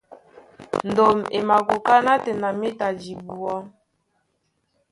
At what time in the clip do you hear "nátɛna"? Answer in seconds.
2.05-2.49